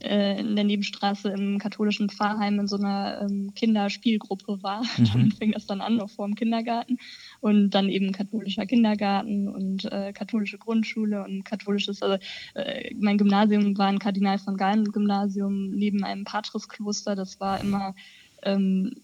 [0.00, 4.82] äh, in der Nebenstraße im katholischen Pfarrheim in so einer ähm, Kinderspielgruppe war.
[4.96, 5.04] Mhm.
[5.12, 6.98] Damit fing das dann an, noch vor dem Kindergarten.
[7.40, 12.18] Und dann eben katholischer Kindergarten und äh, katholische Grundschule und katholisches, also
[12.54, 17.14] äh, mein Gymnasium war ein Kardinal von Galen Gymnasium neben einem Patriskloster.
[17.14, 17.94] Das war immer
[18.42, 18.96] ähm,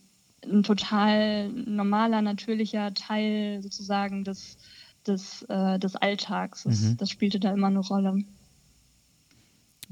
[0.44, 4.58] ein total normaler, natürlicher Teil sozusagen des,
[5.06, 6.64] des, äh, des Alltags.
[6.64, 6.96] Das, mhm.
[6.96, 8.24] das spielte da immer eine Rolle.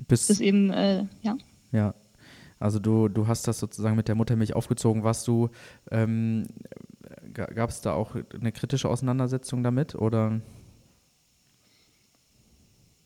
[0.09, 1.37] Bis, das eben, äh, ja.
[1.73, 1.95] Ja.
[2.59, 5.03] Also du, du hast das sozusagen mit der Muttermilch aufgezogen.
[5.03, 5.49] Warst du,
[5.91, 6.47] ähm,
[7.33, 10.41] gab es da auch eine kritische Auseinandersetzung damit oder?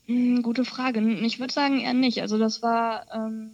[0.07, 1.01] Hm, gute Frage.
[1.23, 2.21] Ich würde sagen eher nicht.
[2.21, 3.51] Also das war, ähm,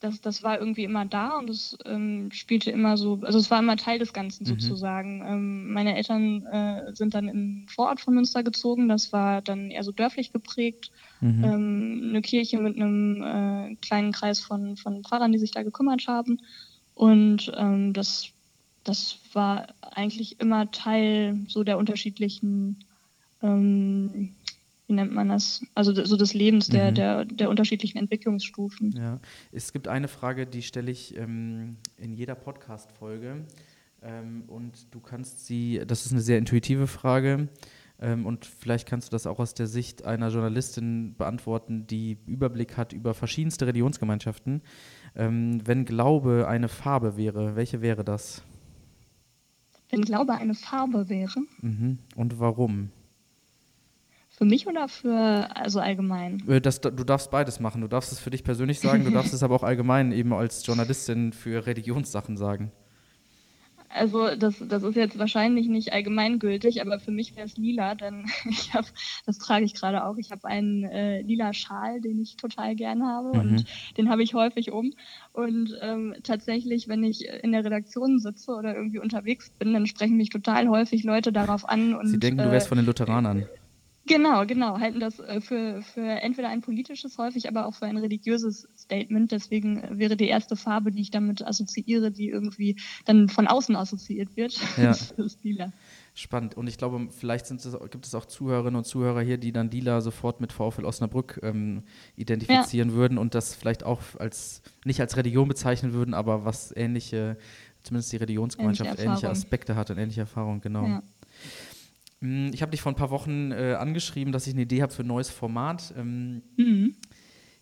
[0.00, 3.58] das, das war irgendwie immer da und es ähm, spielte immer so, also es war
[3.58, 4.48] immer Teil des Ganzen mhm.
[4.48, 5.22] sozusagen.
[5.26, 9.82] Ähm, meine Eltern äh, sind dann im Vorort von Münster gezogen, das war dann eher
[9.82, 10.92] so dörflich geprägt.
[11.24, 11.44] Mhm.
[11.44, 16.06] Ähm, eine Kirche mit einem äh, kleinen Kreis von, von Pfarrern, die sich da gekümmert
[16.06, 16.40] haben.
[16.94, 18.28] Und ähm, das,
[18.84, 22.84] das war eigentlich immer Teil so der unterschiedlichen
[23.42, 24.34] ähm,
[24.86, 25.64] wie nennt man das?
[25.74, 26.94] Also so des Lebens, der, mhm.
[26.94, 28.92] der, der unterschiedlichen Entwicklungsstufen.
[28.92, 29.18] Ja,
[29.50, 33.46] es gibt eine Frage, die stelle ich ähm, in jeder Podcast-Folge.
[34.02, 37.48] Ähm, und du kannst sie, das ist eine sehr intuitive Frage.
[38.00, 42.76] Ähm, und vielleicht kannst du das auch aus der Sicht einer Journalistin beantworten, die Überblick
[42.76, 44.62] hat über verschiedenste Religionsgemeinschaften.
[45.14, 48.42] Ähm, wenn Glaube eine Farbe wäre, welche wäre das?
[49.90, 51.40] Wenn Glaube eine Farbe wäre?
[51.60, 51.98] Mhm.
[52.16, 52.90] Und warum?
[54.36, 56.42] Für mich oder für, also allgemein?
[56.48, 57.80] Äh, das, du darfst beides machen.
[57.80, 60.66] Du darfst es für dich persönlich sagen, du darfst es aber auch allgemein eben als
[60.66, 62.72] Journalistin für Religionssachen sagen.
[63.94, 68.26] Also das, das ist jetzt wahrscheinlich nicht allgemeingültig, aber für mich wäre es lila, denn
[68.50, 68.86] ich habe,
[69.24, 73.06] das trage ich gerade auch, ich habe einen äh, lila Schal, den ich total gern
[73.06, 73.40] habe mhm.
[73.40, 73.64] und
[73.96, 74.92] den habe ich häufig um.
[75.32, 80.16] Und ähm, tatsächlich, wenn ich in der Redaktion sitze oder irgendwie unterwegs bin, dann sprechen
[80.16, 81.94] mich total häufig Leute darauf an.
[81.94, 83.46] Und, Sie denken, du wärst äh, von den Lutheranern.
[84.06, 84.78] Genau, genau.
[84.78, 89.32] Halten das äh, für, für entweder ein politisches häufig, aber auch für ein religiöses Statement.
[89.32, 93.74] Deswegen äh, wäre die erste Farbe, die ich damit assoziiere, die irgendwie dann von außen
[93.76, 94.90] assoziiert wird, ja.
[94.90, 95.72] ist lila.
[96.16, 96.56] Spannend.
[96.56, 100.00] Und ich glaube, vielleicht es, gibt es auch Zuhörerinnen und Zuhörer hier, die dann lila
[100.00, 101.82] sofort mit VfL Osnabrück ähm,
[102.14, 102.94] identifizieren ja.
[102.94, 107.36] würden und das vielleicht auch als nicht als Religion bezeichnen würden, aber was ähnliche,
[107.82, 110.86] zumindest die Religionsgemeinschaft ähnliche, ähnliche Aspekte hat und ähnliche Erfahrungen, genau.
[110.86, 111.02] Ja.
[112.20, 114.92] Hm, ich habe dich vor ein paar Wochen äh, angeschrieben, dass ich eine Idee habe
[114.92, 115.94] für ein neues Format.
[115.96, 116.96] Ähm, mhm.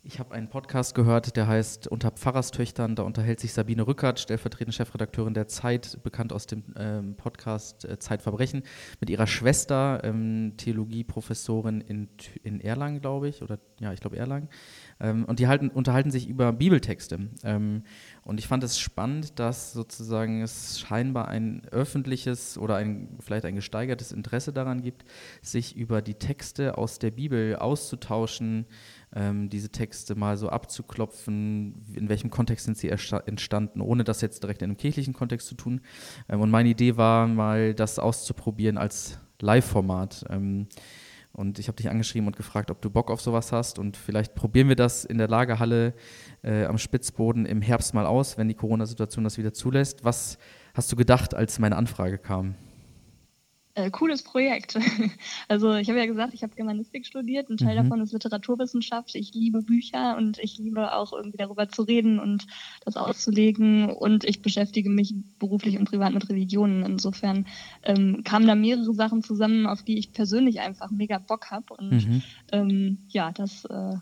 [0.04, 2.96] Ich habe einen Podcast gehört, der heißt Unter Pfarrerstöchtern.
[2.96, 8.00] Da unterhält sich Sabine Rückert, stellvertretende Chefredakteurin der Zeit, bekannt aus dem ähm, Podcast äh,
[8.00, 8.64] Zeitverbrechen,
[8.98, 12.08] mit ihrer Schwester, ähm, Theologieprofessorin in,
[12.42, 14.48] in Erlangen, glaube ich, oder ja, ich glaube Erlangen.
[15.02, 17.28] Ähm, und die halten, unterhalten sich über Bibeltexte.
[17.44, 17.82] Ähm,
[18.24, 23.56] Und ich fand es spannend, dass sozusagen es scheinbar ein öffentliches oder ein, vielleicht ein
[23.56, 25.04] gesteigertes Interesse daran gibt,
[25.42, 28.66] sich über die Texte aus der Bibel auszutauschen,
[29.14, 34.42] ähm, diese Texte mal so abzuklopfen, in welchem Kontext sind sie entstanden, ohne das jetzt
[34.42, 35.80] direkt in einem kirchlichen Kontext zu tun.
[36.28, 40.26] Ähm, und meine Idee war mal, das auszuprobieren als Live-Format.
[40.30, 40.68] Ähm,
[41.32, 43.78] und ich habe dich angeschrieben und gefragt, ob du Bock auf sowas hast.
[43.78, 45.94] Und vielleicht probieren wir das in der Lagerhalle
[46.42, 50.04] äh, am Spitzboden im Herbst mal aus, wenn die Corona-Situation das wieder zulässt.
[50.04, 50.38] Was
[50.74, 52.54] hast du gedacht, als meine Anfrage kam?
[53.74, 54.78] Äh, cooles Projekt.
[55.48, 57.50] Also ich habe ja gesagt, ich habe Germanistik studiert.
[57.50, 57.84] Ein Teil mhm.
[57.84, 59.14] davon ist Literaturwissenschaft.
[59.14, 62.46] Ich liebe Bücher und ich liebe auch irgendwie darüber zu reden und
[62.84, 63.90] das auszulegen.
[63.90, 66.84] Und ich beschäftige mich beruflich und privat mit Religionen.
[66.84, 67.46] Insofern
[67.82, 71.74] ähm, kamen da mehrere Sachen zusammen, auf die ich persönlich einfach mega Bock habe.
[71.74, 72.22] Und mhm.
[72.52, 73.96] ähm, ja, das äh,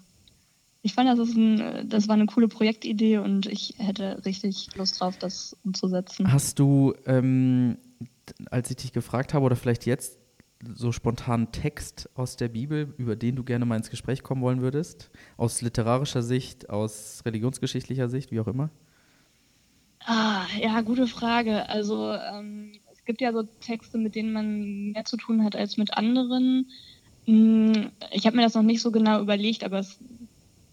[0.82, 5.00] ich fand, das, ist ein, das war eine coole Projektidee und ich hätte richtig Lust
[5.00, 6.32] drauf, das umzusetzen.
[6.32, 7.76] Hast du ähm,
[8.50, 10.18] als ich dich gefragt habe, oder vielleicht jetzt
[10.74, 14.60] so spontan Text aus der Bibel, über den du gerne mal ins Gespräch kommen wollen
[14.60, 15.10] würdest?
[15.36, 18.70] Aus literarischer Sicht, aus religionsgeschichtlicher Sicht, wie auch immer?
[20.04, 21.68] Ah, ja, gute Frage.
[21.68, 25.76] Also ähm, es gibt ja so Texte, mit denen man mehr zu tun hat als
[25.76, 26.70] mit anderen.
[27.26, 29.98] Hm, ich habe mir das noch nicht so genau überlegt, aber es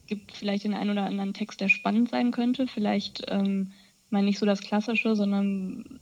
[0.07, 2.67] gibt vielleicht den einen oder anderen Text, der spannend sein könnte.
[2.67, 3.71] Vielleicht ähm,
[4.09, 5.99] mal nicht so das Klassische, sondern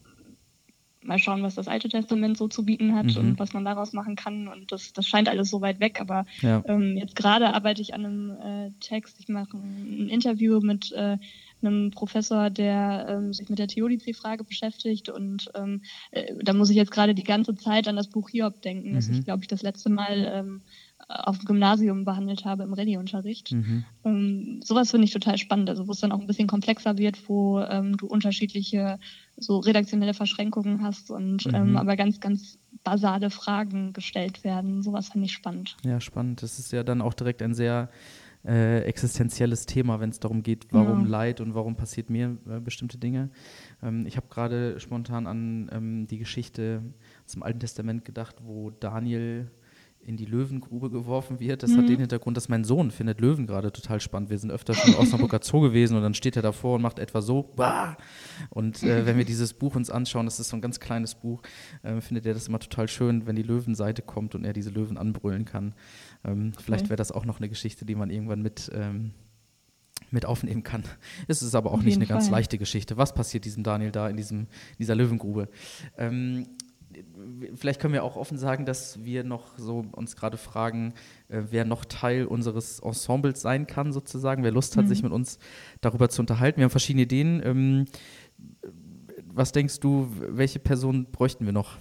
[1.06, 3.18] mal schauen, was das Alte Testament so zu bieten hat mhm.
[3.18, 4.48] und was man daraus machen kann.
[4.48, 6.02] Und das, das scheint alles so weit weg.
[6.02, 6.64] Aber ja.
[6.68, 9.20] ähm, jetzt gerade arbeite ich an einem äh, Text.
[9.20, 11.18] Ich mache ein, ein Interview mit äh,
[11.62, 15.10] einem Professor, der ähm, sich mit der Theodizee-Frage beschäftigt.
[15.10, 18.62] Und ähm, äh, da muss ich jetzt gerade die ganze Zeit an das Buch Hiob
[18.62, 18.96] denken, mhm.
[18.96, 20.62] das ich, glaube ich, das letzte Mal ähm,
[21.08, 23.52] auf dem Gymnasium behandelt habe im Rallye-Unterricht.
[23.52, 23.86] Mhm.
[24.04, 27.30] Ähm, sowas finde ich total spannend, also wo es dann auch ein bisschen komplexer wird,
[27.30, 28.98] wo ähm, du unterschiedliche
[29.38, 31.78] so redaktionelle Verschränkungen hast und ähm, mhm.
[31.78, 34.82] aber ganz, ganz basale Fragen gestellt werden.
[34.82, 35.78] Sowas finde ich spannend.
[35.84, 36.42] Ja, spannend.
[36.42, 37.90] Das ist ja dann auch direkt ein sehr
[38.46, 41.10] äh, existenzielles Thema, wenn es darum geht, warum ja.
[41.10, 43.30] Leid und warum passiert mir äh, bestimmte Dinge.
[43.84, 46.84] Ähm, ich habe gerade spontan an ähm, die Geschichte
[47.26, 49.52] zum Alten Testament gedacht, wo Daniel
[50.06, 51.64] in die Löwengrube geworfen wird.
[51.64, 51.78] Das mhm.
[51.78, 54.30] hat den Hintergrund, dass mein Sohn findet Löwen gerade total spannend.
[54.30, 57.00] Wir sind öfter schon im Osnabrücker Zoo gewesen und dann steht er davor und macht
[57.00, 57.44] etwa so.
[57.56, 57.98] Bah!
[58.50, 61.42] Und äh, wenn wir dieses Buch uns anschauen, das ist so ein ganz kleines Buch,
[61.84, 64.98] äh, findet er das immer total schön, wenn die Löwenseite kommt und er diese Löwen
[64.98, 65.74] anbrüllen kann.
[66.24, 66.64] Ähm, okay.
[66.64, 69.12] Vielleicht wäre das auch noch eine Geschichte, die man irgendwann mit ähm,
[70.12, 70.84] mit aufnehmen kann.
[71.28, 72.18] Es ist aber auch nicht eine Fall.
[72.18, 72.98] ganz leichte Geschichte.
[72.98, 74.48] Was passiert diesem Daniel da in, diesem,
[74.80, 75.50] dieser Löwengrube?
[75.98, 76.48] Ähm,
[77.56, 80.94] vielleicht können wir auch offen sagen, dass wir noch so uns gerade fragen,
[81.28, 84.90] äh, wer noch Teil unseres Ensembles sein kann, sozusagen, wer Lust hat, mhm.
[84.90, 85.40] sich mit uns
[85.82, 86.58] darüber zu unterhalten.
[86.58, 87.42] Wir haben verschiedene Ideen.
[87.44, 87.86] Ähm,
[89.26, 91.78] was denkst du, welche Person bräuchten wir noch?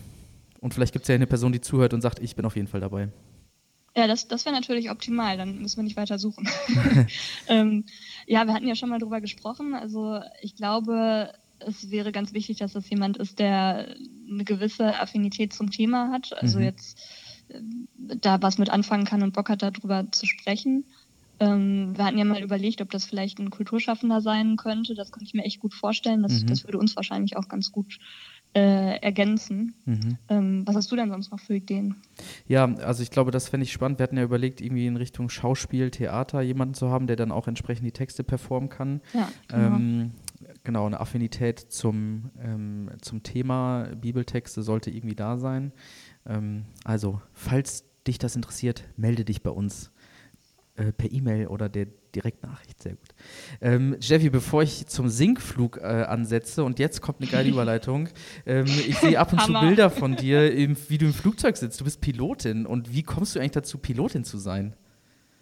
[0.61, 2.69] Und vielleicht gibt es ja eine Person, die zuhört und sagt, ich bin auf jeden
[2.69, 3.11] Fall dabei.
[3.97, 6.49] Ja, das, das wäre natürlich optimal, dann müssen wir nicht weiter suchen.
[7.49, 7.85] ähm,
[8.27, 9.75] ja, wir hatten ja schon mal drüber gesprochen.
[9.75, 13.95] Also ich glaube, es wäre ganz wichtig, dass das jemand ist, der
[14.35, 16.33] eine gewisse Affinität zum Thema hat.
[16.41, 16.65] Also mhm.
[16.65, 17.01] jetzt
[17.49, 17.61] äh,
[17.99, 20.85] da was mit anfangen kann und Bock hat, darüber zu sprechen.
[21.41, 24.95] Ähm, wir hatten ja mal überlegt, ob das vielleicht ein Kulturschaffender sein könnte.
[24.95, 26.23] Das könnte ich mir echt gut vorstellen.
[26.23, 26.47] Das, mhm.
[26.47, 27.99] das würde uns wahrscheinlich auch ganz gut
[28.55, 29.75] äh, ergänzen.
[29.85, 30.19] Mhm.
[30.29, 31.97] Ähm, was hast du denn sonst noch für Ideen?
[32.47, 33.99] Ja, also ich glaube, das fände ich spannend.
[33.99, 37.49] Wir hatten ja überlegt, irgendwie in Richtung Schauspiel, Theater jemanden zu haben, der dann auch
[37.49, 39.01] entsprechend die Texte performen kann.
[39.13, 39.77] Ja, genau.
[39.77, 40.11] Ähm,
[40.65, 45.73] genau, eine Affinität zum, ähm, zum Thema Bibeltexte sollte irgendwie da sein.
[46.27, 49.93] Ähm, also, falls dich das interessiert, melde dich bei uns
[50.77, 52.83] äh, per E-Mail oder der Direktnachricht.
[52.83, 53.09] Sehr gut.
[53.61, 58.09] Ähm, Jeffy, bevor ich zum Sinkflug äh, ansetze und jetzt kommt eine geile Überleitung.
[58.47, 61.81] Ähm, ich sehe ab und zu Bilder von dir, im, wie du im Flugzeug sitzt.
[61.81, 62.67] Du bist Pilotin.
[62.67, 64.75] Und wie kommst du eigentlich dazu, Pilotin zu sein?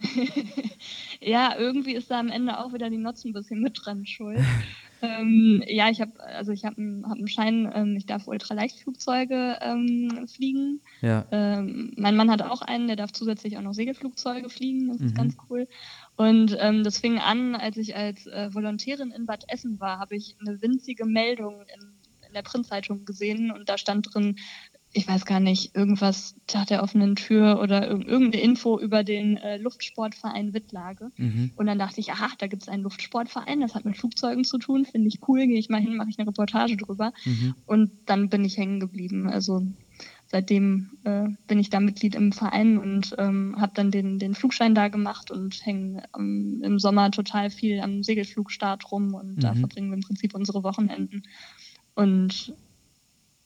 [1.20, 4.40] ja, irgendwie ist da am Ende auch wieder die Notz ein bisschen mit dran schuld.
[5.02, 10.28] ähm, ja, ich habe also ich habe einen hab Schein, ähm, ich darf Ultraleichtflugzeuge ähm,
[10.28, 10.80] fliegen.
[11.00, 11.26] Ja.
[11.32, 14.88] Ähm, mein Mann hat auch einen, der darf zusätzlich auch noch Segelflugzeuge fliegen.
[14.88, 15.16] Das ist mhm.
[15.16, 15.66] ganz cool.
[16.16, 20.14] Und ähm, das fing an, als ich als äh, Volontärin in Bad Essen war, habe
[20.14, 21.88] ich eine winzige Meldung in,
[22.28, 24.36] in der Printzeitung gesehen und da stand drin,
[24.94, 29.56] ich weiß gar nicht, irgendwas Tag der offenen Tür oder irgendeine Info über den äh,
[29.56, 31.10] Luftsportverein Wittlage.
[31.16, 31.52] Mhm.
[31.56, 34.58] Und dann dachte ich, aha, da gibt es einen Luftsportverein, das hat mit Flugzeugen zu
[34.58, 37.12] tun, finde ich cool, gehe ich mal hin, mache ich eine Reportage drüber.
[37.24, 37.54] Mhm.
[37.64, 39.30] Und dann bin ich hängen geblieben.
[39.30, 39.62] Also
[40.26, 44.74] seitdem äh, bin ich da Mitglied im Verein und ähm, habe dann den, den Flugschein
[44.74, 49.40] da gemacht und hänge ähm, im Sommer total viel am Segelflugstart rum und mhm.
[49.40, 51.22] da verbringen wir im Prinzip unsere Wochenenden.
[51.94, 52.54] Und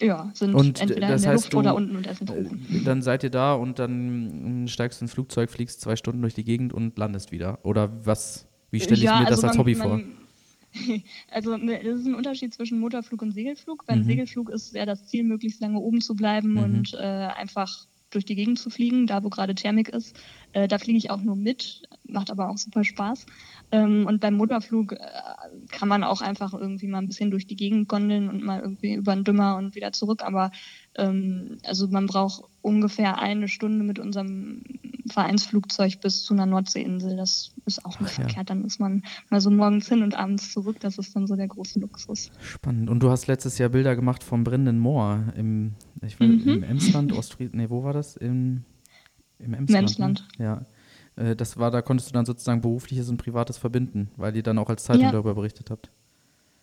[0.00, 2.82] ja, sind und entweder in der Luft du, oder unten und essen oben.
[2.84, 6.44] Dann seid ihr da und dann steigst du ins Flugzeug, fliegst zwei Stunden durch die
[6.44, 7.64] Gegend und landest wieder.
[7.64, 8.46] Oder was?
[8.70, 10.00] Wie stelle ich ja, mir also das als man, Hobby vor?
[11.30, 13.86] also ne, es ist ein Unterschied zwischen Motorflug und Segelflug.
[13.86, 14.04] Beim mhm.
[14.04, 16.58] Segelflug ist ja das Ziel, möglichst lange oben zu bleiben mhm.
[16.58, 20.16] und äh, einfach durch die Gegend zu fliegen, da wo gerade Thermik ist.
[20.52, 23.26] Äh, da fliege ich auch nur mit, macht aber auch super Spaß.
[23.72, 24.98] Ähm, und beim Motorflug äh,
[25.70, 28.94] kann man auch einfach irgendwie mal ein bisschen durch die Gegend gondeln und mal irgendwie
[28.94, 30.22] über den Dümmer und wieder zurück.
[30.22, 30.50] Aber
[30.96, 34.62] ähm, also man braucht ungefähr eine Stunde mit unserem
[35.10, 37.16] Vereinsflugzeug bis zu einer Nordseeinsel.
[37.16, 38.36] Das ist auch nicht Ach, verkehrt.
[38.36, 38.44] Ja.
[38.44, 40.78] Dann ist man mal so morgens hin und abends zurück.
[40.80, 42.30] Das ist dann so der große Luxus.
[42.40, 42.90] Spannend.
[42.90, 46.48] Und du hast letztes Jahr Bilder gemacht vom brennenden Moor im, ich weiß, mhm.
[46.48, 48.16] im Emsland, Ostfried, nee, wo war das?
[48.16, 48.64] Im,
[49.38, 49.70] im Emsland.
[49.70, 49.78] Ne?
[49.78, 50.28] Emsland.
[50.38, 50.44] Ne?
[50.44, 50.66] Ja.
[51.16, 54.58] Äh, das war, da konntest du dann sozusagen berufliches und privates verbinden, weil ihr dann
[54.58, 55.12] auch als Zeitung ja.
[55.12, 55.90] darüber berichtet habt.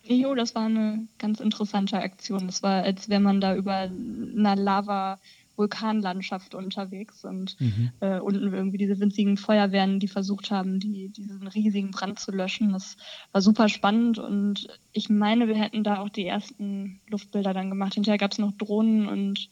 [0.06, 2.46] Jo, das war eine ganz interessante Aktion.
[2.46, 3.90] Das war, als wäre man da über
[4.36, 5.18] einer Lava
[5.56, 7.92] Vulkanlandschaft unterwegs und mhm.
[8.00, 12.72] äh, unten irgendwie diese winzigen Feuerwehren, die versucht haben, die, diesen riesigen Brand zu löschen.
[12.72, 12.96] Das
[13.32, 17.94] war super spannend und ich meine, wir hätten da auch die ersten Luftbilder dann gemacht.
[17.94, 19.48] Hinterher gab es noch Drohnen und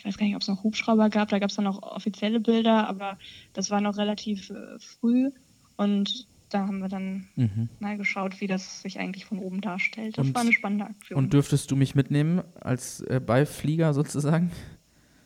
[0.00, 2.40] ich weiß gar nicht, ob es noch Hubschrauber gab, da gab es dann auch offizielle
[2.40, 3.18] Bilder, aber
[3.52, 5.30] das war noch relativ äh, früh
[5.76, 7.68] und da haben wir dann mhm.
[7.80, 10.16] mal geschaut, wie das sich eigentlich von oben darstellt.
[10.16, 11.18] Das und, war eine spannende Aktion.
[11.18, 14.50] Und dürftest du mich mitnehmen als äh, Beiflieger sozusagen?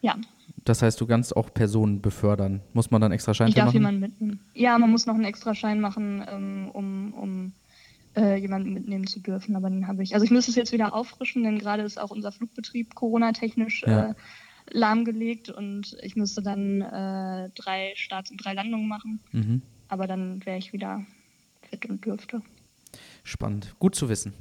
[0.03, 0.17] Ja.
[0.65, 2.61] Das heißt, du kannst auch Personen befördern.
[2.73, 3.51] Muss man dann extra Schein machen?
[3.51, 3.75] Ich darf machen?
[3.75, 4.41] jemanden mitnehmen.
[4.55, 7.53] Ja, man muss noch einen extra Schein machen, ähm, um, um
[8.17, 9.57] äh, jemanden mitnehmen zu dürfen.
[9.57, 10.15] Aber den habe ich.
[10.15, 14.11] Also ich müsste es jetzt wieder auffrischen, denn gerade ist auch unser Flugbetrieb Corona-technisch ja.
[14.11, 14.15] äh,
[14.71, 19.21] lahmgelegt und ich müsste dann äh, drei Starts und drei Landungen machen.
[19.33, 19.63] Mhm.
[19.89, 21.05] Aber dann wäre ich wieder
[21.69, 22.43] fit und dürfte.
[23.23, 23.75] Spannend.
[23.79, 24.33] Gut zu wissen.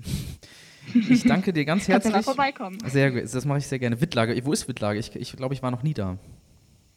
[0.94, 2.14] Ich danke dir ganz herzlich.
[2.14, 2.78] Kannst du mal vorbeikommen.
[2.90, 4.02] Sehr gut, das mache ich sehr gerne.
[4.02, 5.00] Wittlage, wo ist Wittlage?
[5.00, 6.18] Ich, ich glaube, ich war noch nie da.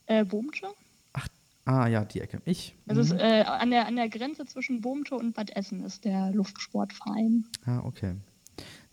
[0.07, 0.67] Äh, Bohmsche?
[1.13, 1.29] Ach,
[1.65, 2.41] ah ja, die Ecke.
[2.45, 2.75] Ich.
[2.89, 3.21] Also mhm.
[3.21, 7.45] ist, äh, an, der, an der Grenze zwischen Bohmsche und Bad Essen ist der Luftsportverein.
[7.65, 8.15] Ah, okay.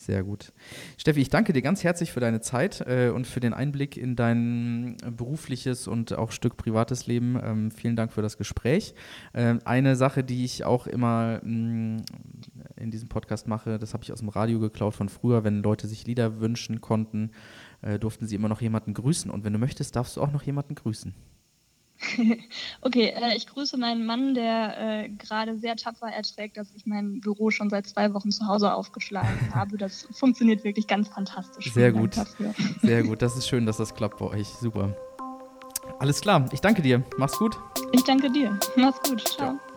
[0.06, 0.52] Sehr gut.
[0.98, 4.18] Steffi, ich danke dir ganz herzlich für deine Zeit äh, und für den Einblick in
[4.18, 7.39] dein berufliches und auch Stück privates Leben.
[7.42, 8.96] Ähm, vielen Dank für das Gespräch.
[9.34, 12.06] Ähm, eine Sache, die ich auch immer mh, mm,
[12.76, 15.88] in diesem Podcast mache, das habe ich aus dem Radio geklaut von früher, wenn Leute
[15.88, 17.32] sich Lieder wünschen konnten,
[17.82, 19.32] äh, durften sie immer noch jemanden grüßen.
[19.32, 21.13] Und wenn du möchtest, darfst du auch noch jemanden grüßen.
[22.82, 27.22] okay, äh, ich grüße meinen Mann, der äh, gerade sehr tapfer erträgt, dass ich mein
[27.22, 29.78] Büro schon seit zwei Wochen zu Hause aufgeschlagen habe.
[29.78, 31.74] Das funktioniert wirklich ganz fantastisch.
[31.74, 32.16] Sehr gut.
[32.82, 33.22] Sehr gut.
[33.22, 34.48] Das ist schön, dass das klappt bei euch.
[34.48, 34.96] Super.
[36.00, 36.50] Alles klar.
[36.52, 37.04] Ich danke dir.
[37.18, 37.58] Mach's gut.
[37.92, 38.58] Ich danke dir.
[38.76, 39.22] Mach's gut.
[39.22, 39.58] Ciao.
[39.58, 39.73] Ciao.